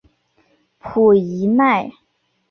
[0.79, 1.91] 普伊奈。